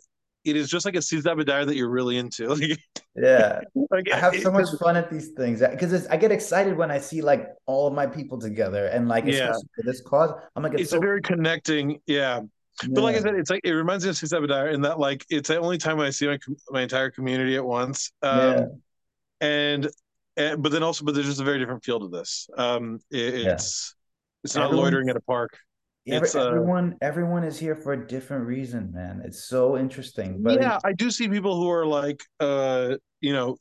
[0.46, 2.56] it is just like a Caesar that you're really into.
[3.16, 6.92] yeah, like, I have so much fun at these things because I get excited when
[6.92, 9.54] I see like all of my people together and like yeah.
[9.54, 10.32] for this cause.
[10.56, 12.00] I'm like, it's, it's so- a very connecting.
[12.06, 12.42] Yeah.
[12.84, 12.90] yeah.
[12.92, 15.48] But like I said, it's like it reminds me of Caesar in that like it's
[15.48, 16.38] the only time when I see my
[16.70, 18.12] my entire community at once.
[18.22, 18.66] Um, yeah.
[19.42, 19.90] And,
[20.38, 22.50] and but then also, but there's just a very different feel to this.
[22.58, 23.96] Um, it, it's
[24.44, 25.58] it's not Everyone, loitering at a park.
[26.08, 29.22] Every, uh, everyone everyone is here for a different reason, man.
[29.26, 30.44] It's so interesting.
[30.44, 33.58] But yeah, I do see people who are like uh, you know,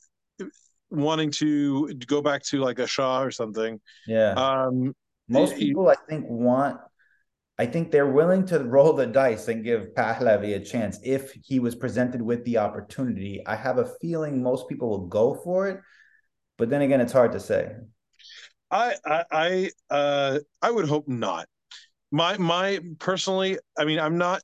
[0.89, 3.79] wanting to go back to like a Shah or something.
[4.07, 4.33] Yeah.
[4.33, 4.95] Um
[5.27, 6.79] most people I think want
[7.57, 11.59] I think they're willing to roll the dice and give Pahlavi a chance if he
[11.59, 13.41] was presented with the opportunity.
[13.45, 15.79] I have a feeling most people will go for it,
[16.57, 17.71] but then again, it's hard to say.
[18.69, 21.47] I I I, uh, I would hope not
[22.15, 24.41] my my personally, I mean, I'm not.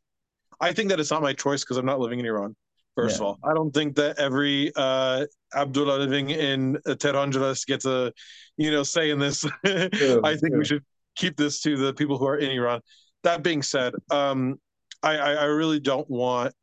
[0.60, 2.54] I think that it's not my choice because I'm not living in Iran.
[2.96, 3.28] First yeah.
[3.28, 8.12] of all, I don't think that every uh, Abdullah living in Tehrangeles gets a,
[8.58, 9.46] you know, say in this.
[9.66, 10.60] True, I think true.
[10.60, 10.84] we should
[11.16, 12.82] keep this to the people who are in Iran.
[13.24, 14.60] That being said, um,
[15.02, 16.54] I, I, I really don't want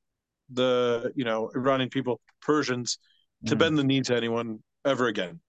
[0.51, 2.99] the you know Iranian people, Persians,
[3.47, 3.59] to mm.
[3.59, 5.41] bend the knee to anyone ever again.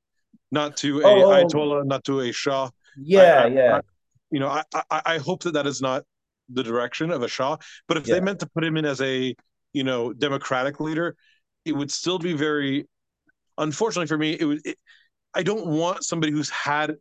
[0.51, 1.43] Not to a oh, oh.
[1.43, 2.69] Ayatollah, not to a Shah.
[2.95, 3.81] Yeah, I, yeah
[4.31, 6.03] you know, I, I, I hope that that is not
[6.49, 7.57] the direction of a Shah.
[7.87, 8.15] But if yeah.
[8.15, 9.35] they meant to put him in as a
[9.73, 11.15] you know democratic leader,
[11.65, 12.87] it would still be very.
[13.57, 14.61] Unfortunately for me, it would.
[14.65, 14.77] It,
[15.33, 16.95] I don't want somebody who's had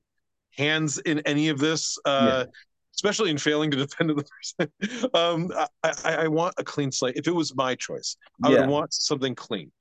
[0.56, 2.52] hands in any of this, uh, yeah.
[2.94, 5.10] especially in failing to defend the person.
[5.14, 5.50] um,
[5.82, 7.16] I, I, I, want a clean slate.
[7.16, 8.60] If it was my choice, I yeah.
[8.60, 9.72] would want something clean.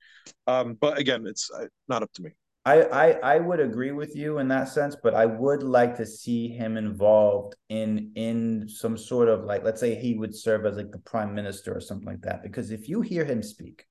[0.46, 2.30] Um, but again, it's uh, not up to me.
[2.64, 6.06] I, I I would agree with you in that sense, but I would like to
[6.06, 10.76] see him involved in in some sort of like let's say he would serve as
[10.76, 12.42] like the prime minister or something like that.
[12.42, 13.86] Because if you hear him speak,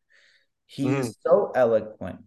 [0.67, 0.99] he mm.
[0.99, 2.19] is so eloquent.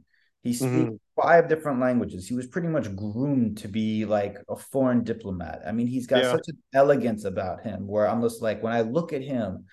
[0.42, 0.94] He speaks mm-hmm.
[1.22, 2.26] five different languages.
[2.26, 5.60] He was pretty much groomed to be like a foreign diplomat.
[5.66, 6.32] I mean, he's got yeah.
[6.32, 9.66] such an elegance about him where I'm just like, when I look at him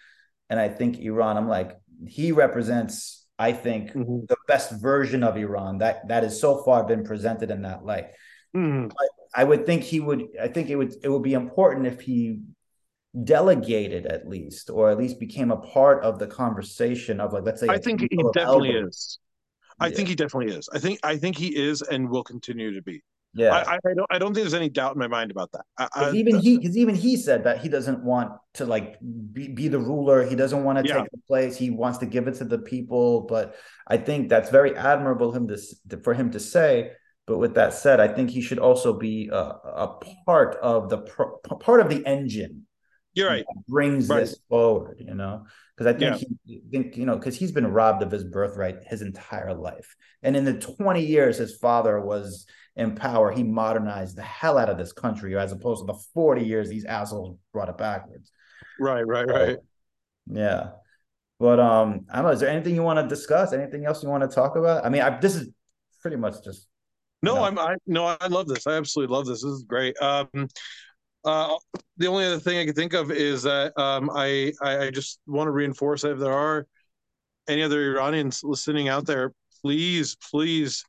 [0.49, 4.25] and I think Iran, I'm like, he represents I think mm-hmm.
[4.27, 8.07] the best version of Iran that that has so far been presented in that light.
[8.55, 8.89] Mm-hmm.
[9.35, 10.23] I would think he would.
[10.41, 12.41] I think it would it would be important if he
[13.23, 17.61] delegated at least, or at least became a part of the conversation of like, let's
[17.61, 19.19] say, I think he definitely is.
[19.79, 19.95] I yeah.
[19.95, 20.69] think he definitely is.
[20.73, 23.03] I think I think he is and will continue to be.
[23.33, 24.07] Yeah, I, I, don't.
[24.09, 25.89] I don't think there's any doubt in my mind about that.
[25.93, 28.97] I, even he, because even he said that he doesn't want to like
[29.31, 30.25] be, be the ruler.
[30.25, 31.01] He doesn't want to yeah.
[31.01, 31.55] take the place.
[31.55, 33.21] He wants to give it to the people.
[33.21, 33.55] But
[33.87, 35.57] I think that's very admirable him to
[36.03, 36.93] for him to say.
[37.27, 40.99] But with that said, I think he should also be a, a part of the
[41.59, 42.65] part of the engine.
[43.13, 43.45] You're right.
[43.67, 44.21] brings right.
[44.21, 46.27] this forward, you know, because I think yeah.
[46.45, 50.35] he think you know because he's been robbed of his birthright his entire life, and
[50.37, 52.45] in the 20 years his father was
[52.77, 56.45] in power, he modernized the hell out of this country, as opposed to the 40
[56.45, 58.31] years these assholes brought it backwards.
[58.79, 59.57] Right, right, right.
[60.31, 60.69] yeah.
[61.39, 62.31] But um, I don't know.
[62.31, 63.51] Is there anything you want to discuss?
[63.51, 64.85] Anything else you want to talk about?
[64.85, 65.49] I mean, I, this is
[66.01, 66.67] pretty much just
[67.21, 67.43] no, know.
[67.43, 68.67] I'm I no, I love this.
[68.67, 69.41] I absolutely love this.
[69.41, 69.99] This is great.
[70.01, 70.47] Um,
[71.25, 71.55] uh,
[71.97, 75.47] the only other thing I can think of is that um, I I just want
[75.47, 76.67] to reinforce that if there are
[77.47, 80.83] any other Iranians listening out there, please, please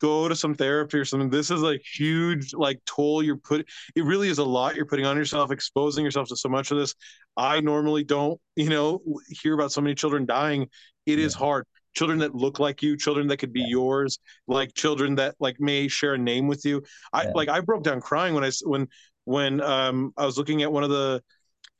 [0.00, 1.30] go to some therapy or something.
[1.30, 3.66] This is like huge like toll you're put.
[3.94, 6.78] It really is a lot you're putting on yourself, exposing yourself to so much of
[6.78, 6.94] this.
[7.36, 10.68] I normally don't, you know, hear about so many children dying.
[11.04, 11.26] It yeah.
[11.26, 13.68] is hard children that look like you, children that could be yeah.
[13.70, 16.82] yours, like children that like may share a name with you.
[17.12, 17.32] I yeah.
[17.34, 18.88] like I broke down crying when I when
[19.24, 21.22] when um I was looking at one of the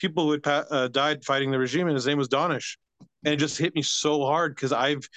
[0.00, 2.76] people who had uh, died fighting the regime, and his name was Danesh,
[3.24, 5.08] and it just hit me so hard because I've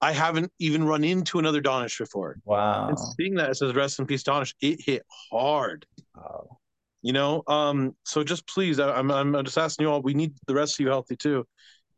[0.00, 2.36] I haven't even run into another Danesh before.
[2.44, 2.88] Wow!
[2.88, 5.86] And seeing that it says "Rest in peace, Danesh, it hit hard.
[6.16, 6.58] Wow.
[7.02, 10.02] You know, um, so just please, I, I'm I'm just asking you all.
[10.02, 11.46] We need the rest of you healthy too.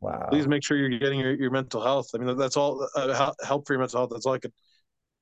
[0.01, 0.27] Wow.
[0.31, 2.09] Please make sure you're getting your, your mental health.
[2.15, 4.11] I mean, that's all uh, help for your mental health.
[4.13, 4.53] That's all I could.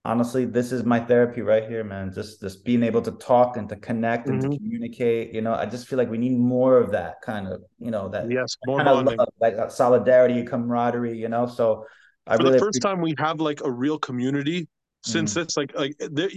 [0.07, 2.11] Honestly, this is my therapy right here, man.
[2.15, 4.53] Just just being able to talk and to connect and mm-hmm.
[4.53, 5.35] to communicate.
[5.35, 8.09] You know, I just feel like we need more of that kind of, you know,
[8.09, 11.19] that yes, more kind of love, like solidarity, camaraderie.
[11.19, 11.85] You know, so
[12.31, 14.69] I for really the first appreciate- time we have like a real community
[15.05, 15.41] since mm-hmm.
[15.41, 16.31] it's like like there,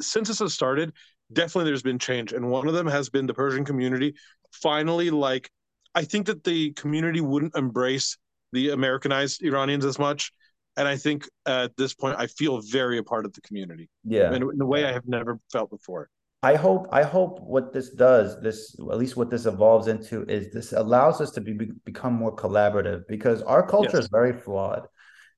[0.00, 0.92] since this has started.
[1.32, 4.14] Definitely, there's been change, and one of them has been the Persian community
[4.52, 5.50] finally like
[5.94, 8.16] I think that the community wouldn't embrace
[8.52, 10.32] the Americanized Iranians as much.
[10.76, 13.88] And I think at this point, I feel very a part of the community.
[14.04, 14.34] Yeah.
[14.34, 16.08] In, in a way I have never felt before.
[16.42, 20.52] I hope I hope what this does, this at least what this evolves into, is
[20.52, 24.04] this allows us to be become more collaborative because our culture yes.
[24.04, 24.86] is very flawed.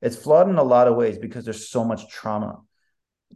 [0.02, 2.60] It's flawed in a lot of ways because there's so much trauma.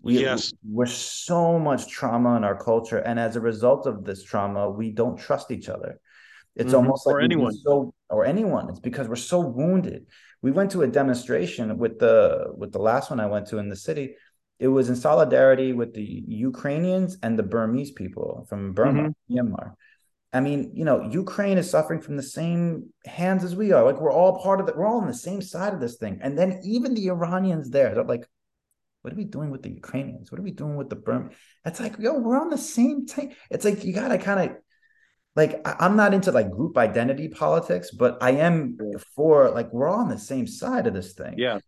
[0.03, 4.23] We, yes, we're so much trauma in our culture, and as a result of this
[4.23, 6.01] trauma, we don't trust each other.
[6.55, 6.77] It's mm-hmm.
[6.77, 8.68] almost like anyone so or anyone.
[8.70, 10.07] It's because we're so wounded.
[10.42, 13.68] We went to a demonstration with the with the last one I went to in
[13.68, 14.16] the city.
[14.59, 19.35] It was in solidarity with the Ukrainians and the Burmese people from Burma, mm-hmm.
[19.35, 19.75] Myanmar.
[20.33, 23.85] I mean, you know, Ukraine is suffering from the same hands as we are.
[23.85, 24.77] Like we're all part of it.
[24.77, 26.21] We're all on the same side of this thing.
[26.23, 28.29] And then even the Iranians there, they're like,
[29.03, 30.31] what are we doing with the Ukrainians?
[30.31, 31.31] What are we doing with the Burma?
[31.64, 33.33] It's like, yo, we're on the same team.
[33.51, 34.57] It's like you gotta kind of
[35.35, 38.79] like I'm not into like group identity politics, but I am
[39.16, 41.35] for like we're all on the same side of this thing.
[41.38, 41.59] Yeah.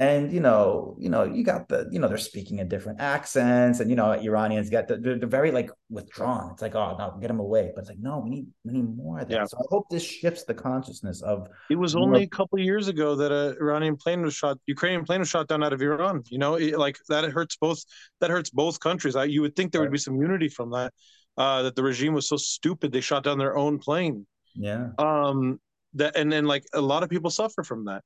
[0.00, 3.80] And you know, you know, you got the, you know, they're speaking in different accents,
[3.80, 6.52] and you know, Iranians get the, they're, they're very like withdrawn.
[6.52, 7.70] It's like, oh no, get them away.
[7.74, 9.34] But it's like, no, we need we need more of that.
[9.34, 9.44] Yeah.
[9.44, 11.48] So I hope this shifts the consciousness of.
[11.68, 15.18] It was only a couple years ago that a Iranian plane was shot, Ukrainian plane
[15.18, 16.22] was shot down out of Iran.
[16.30, 17.84] You know, it, like that hurts both.
[18.20, 19.16] That hurts both countries.
[19.16, 20.94] I, you would think there would be some unity from that
[21.36, 24.26] uh, that the regime was so stupid they shot down their own plane.
[24.54, 24.92] Yeah.
[24.98, 25.60] Um.
[25.94, 28.02] That and then like a lot of people suffer from that.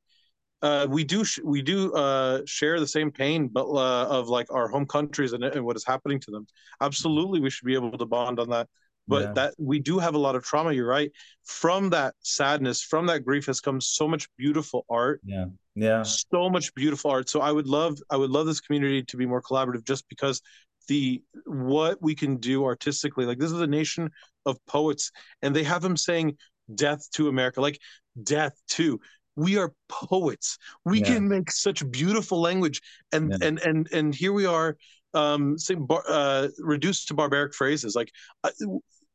[0.65, 4.47] Uh, we do sh- we do uh, share the same pain, but uh, of like
[4.51, 6.47] our home countries and, and, what is happening to them.
[6.81, 8.67] Absolutely, we should be able to bond on that.
[9.07, 9.33] But yeah.
[9.35, 10.73] that we do have a lot of trauma.
[10.73, 11.13] You're right.
[11.45, 15.21] From that sadness, from that grief, has come so much beautiful art.
[15.23, 17.29] Yeah, yeah, so much beautiful art.
[17.29, 20.41] So I would love, I would love this community to be more collaborative, just because
[20.89, 23.27] the what we can do artistically.
[23.27, 24.09] Like this is a nation
[24.47, 25.11] of poets,
[25.43, 26.39] and they have them saying
[26.75, 27.79] death to America, like
[28.23, 28.99] death to.
[29.37, 30.59] We are poets.
[30.85, 31.07] We yeah.
[31.07, 32.81] can make such beautiful language,
[33.13, 33.47] and yeah.
[33.47, 34.77] and and and here we are,
[35.13, 37.95] um, bar, uh, reduced to barbaric phrases.
[37.95, 38.11] Like
[38.43, 38.51] uh,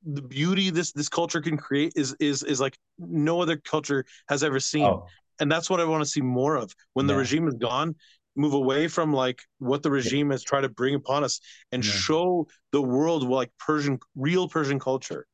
[0.05, 4.43] the beauty this this culture can create is is is like no other culture has
[4.43, 4.85] ever seen.
[4.85, 5.05] Oh.
[5.41, 6.73] And that's what I want to see more of.
[6.93, 7.13] When yeah.
[7.13, 7.95] the regime is gone,
[8.35, 11.39] move away from like what the regime has tried to bring upon us
[11.71, 15.25] and show the world like Persian real Persian culture.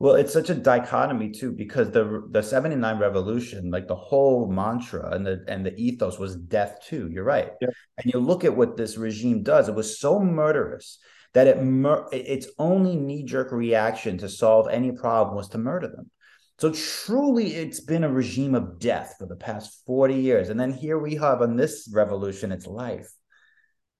[0.00, 5.10] Well, it's such a dichotomy too, because the the 79 revolution, like the whole mantra
[5.10, 7.08] and the and the ethos was death too.
[7.10, 7.50] You're right.
[7.60, 7.68] Yeah.
[7.96, 10.98] And you look at what this regime does, it was so murderous
[11.34, 15.88] that it mur- its only knee jerk reaction to solve any problem was to murder
[15.88, 16.10] them.
[16.58, 20.48] So truly, it's been a regime of death for the past 40 years.
[20.48, 23.08] And then here we have on this revolution, it's life.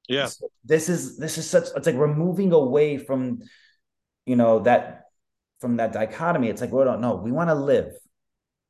[0.08, 0.26] Yeah.
[0.26, 3.40] So this is this is such it's like we're moving away from
[4.26, 5.02] you know that
[5.60, 6.48] from that dichotomy.
[6.48, 7.16] It's like we don't know.
[7.16, 7.92] We want to live.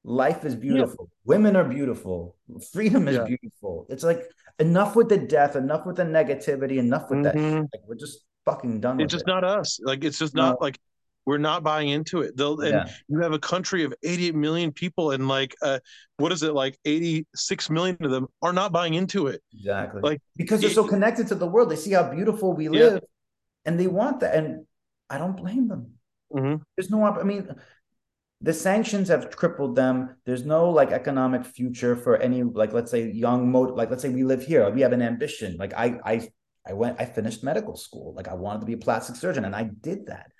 [0.05, 1.11] Life is beautiful.
[1.11, 1.35] Yeah.
[1.37, 2.37] Women are beautiful.
[2.73, 3.25] Freedom is yeah.
[3.25, 3.87] beautiful.
[3.89, 4.23] It's like
[4.59, 7.55] enough with the death, enough with the negativity, enough with mm-hmm.
[7.55, 7.69] that.
[7.73, 9.01] Like we're just fucking done.
[9.01, 9.31] It's just it.
[9.31, 9.81] not us.
[9.83, 10.79] Like it's just not like
[11.27, 12.39] we're not buying into it.
[12.39, 12.89] They'll, and yeah.
[13.07, 15.79] you have a country of 88 million people, and like, uh,
[16.17, 16.79] what is it like?
[16.87, 19.43] 86 million of them are not buying into it.
[19.53, 20.01] Exactly.
[20.01, 23.03] Like because they're so connected to the world, they see how beautiful we live,
[23.67, 24.37] and they want that.
[24.37, 24.65] And
[25.11, 25.98] I don't blame them.
[26.33, 26.63] Mm-hmm.
[26.77, 27.05] There's no.
[27.05, 27.49] I mean,
[28.41, 30.17] the sanctions have crippled them.
[30.25, 33.77] There's no like economic future for any like let's say young mode.
[33.77, 35.57] Like let's say we live here, we have an ambition.
[35.59, 36.29] Like I I
[36.67, 38.15] I went I finished medical school.
[38.15, 40.31] Like I wanted to be a plastic surgeon, and I did that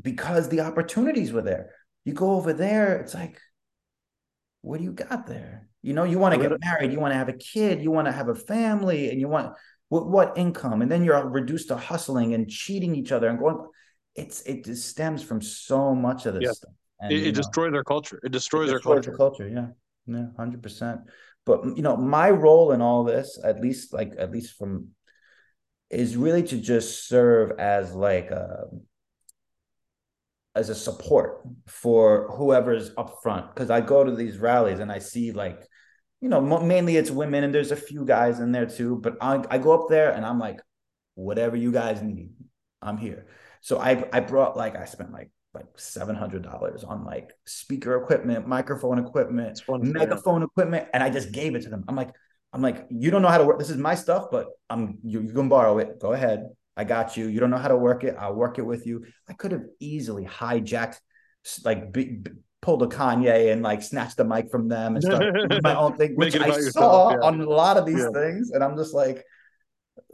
[0.00, 1.70] because the opportunities were there.
[2.04, 3.38] You go over there, it's like,
[4.60, 5.68] what do you got there?
[5.82, 8.06] You know, you want to get married, you want to have a kid, you want
[8.06, 9.54] to have a family, and you want
[9.88, 10.82] what, what income?
[10.82, 13.66] And then you're reduced to hustling and cheating each other and going.
[14.14, 16.52] It's it just stems from so much of this yeah.
[16.52, 16.72] stuff.
[17.00, 18.20] And, it, it destroys our culture.
[18.22, 19.44] It destroys, it destroys our culture.
[19.44, 19.48] culture.
[19.48, 19.68] Yeah,
[20.06, 21.00] yeah, hundred percent.
[21.44, 24.88] But you know, my role in all this, at least like at least from,
[25.90, 28.66] is really to just serve as like a
[30.54, 34.98] as a support for whoever's up front because i go to these rallies and i
[34.98, 35.66] see like
[36.20, 39.42] you know mainly it's women and there's a few guys in there too but I,
[39.50, 40.60] I go up there and i'm like
[41.14, 42.32] whatever you guys need
[42.82, 43.26] i'm here
[43.62, 48.02] so i i brought like i spent like like seven hundred dollars on like speaker
[48.02, 51.84] equipment, microphone equipment, megaphone equipment, and I just gave it to them.
[51.88, 52.10] I'm like,
[52.52, 53.58] I'm like, you don't know how to work.
[53.58, 56.00] This is my stuff, but I'm you, you can borrow it.
[56.00, 56.48] Go ahead.
[56.76, 57.26] I got you.
[57.26, 58.16] You don't know how to work it.
[58.18, 59.04] I'll work it with you.
[59.28, 60.96] I could have easily hijacked,
[61.64, 62.30] like, b- b-
[62.62, 66.14] pulled a Kanye and like snatched the mic from them and started my own thing,
[66.14, 67.18] which I yourself, saw yeah.
[67.20, 68.10] on a lot of these yeah.
[68.14, 68.52] things.
[68.52, 69.22] And I'm just like,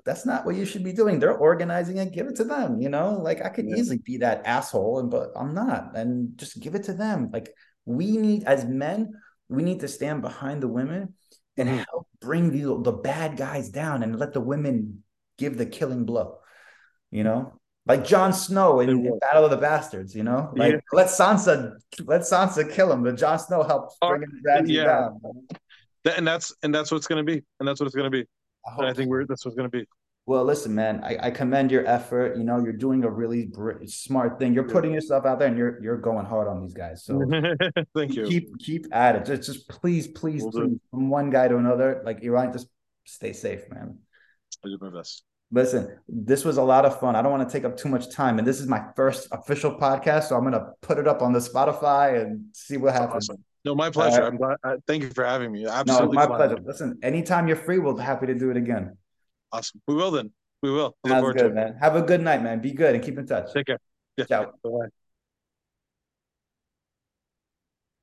[0.04, 1.18] that's not what you should be doing.
[1.18, 2.12] They're organizing it.
[2.12, 2.80] Give it to them.
[2.80, 3.76] You know, like I could yeah.
[3.76, 5.96] easily be that asshole, and but I'm not.
[5.96, 7.30] And just give it to them.
[7.32, 7.50] Like
[7.84, 9.12] we need, as men,
[9.48, 11.14] we need to stand behind the women
[11.56, 11.78] and mm-hmm.
[11.90, 15.02] help bring the the bad guys down and let the women
[15.36, 16.38] give the killing blow
[17.10, 20.80] you know, like Jon Snow in, in, Battle of the Bastards, you know, like yeah.
[20.92, 21.72] let Sansa
[22.04, 24.84] let Sansa kill him, but Jon Snow helps bring him yeah.
[24.84, 25.20] down.
[26.16, 28.16] And that's and that's what it's going to be, and that's what it's going to
[28.16, 28.26] be.
[28.78, 29.86] I, I think we're that's what's going to be.
[30.26, 32.36] Well, listen, man, I, I, commend your effort.
[32.36, 34.52] You know, you're doing a really br- smart thing.
[34.52, 37.02] You're putting yourself out there, and you're you're going hard on these guys.
[37.02, 37.18] So,
[37.96, 38.26] thank you.
[38.26, 39.24] Keep keep at it.
[39.24, 42.02] Just just please, please, we'll please, from one guy to another.
[42.04, 42.68] Like Iran, just
[43.06, 44.00] stay safe, man.
[44.62, 45.24] I do my best.
[45.50, 47.16] Listen, this was a lot of fun.
[47.16, 48.38] I don't want to take up too much time.
[48.38, 50.24] And this is my first official podcast.
[50.24, 53.30] So I'm going to put it up on the Spotify and see what happens.
[53.30, 53.44] Awesome.
[53.64, 54.22] No, my pleasure.
[54.22, 54.56] Uh, I'm glad.
[54.62, 55.66] Uh, thank you for having me.
[55.66, 56.16] Absolutely.
[56.16, 56.58] No, my pleasure.
[56.64, 58.96] Listen, anytime you're free, we'll be happy to do it again.
[59.52, 59.80] Awesome.
[59.86, 60.32] We will then.
[60.62, 60.96] We will.
[61.06, 61.76] Sounds good, man.
[61.80, 62.60] Have a good night, man.
[62.60, 63.52] Be good and keep in touch.
[63.52, 63.78] Take care.
[64.16, 64.24] Yeah.
[64.24, 64.52] Ciao.
[64.62, 64.88] Bye.